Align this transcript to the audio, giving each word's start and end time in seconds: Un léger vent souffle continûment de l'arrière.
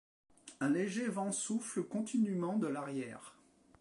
Un 0.61 0.71
léger 0.71 1.07
vent 1.09 1.31
souffle 1.31 1.83
continûment 1.83 2.57
de 2.57 2.65
l'arrière. 2.65 3.35